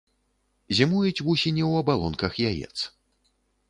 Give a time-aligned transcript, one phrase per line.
[0.79, 2.77] Зімуюць вусені ў абалонках яец.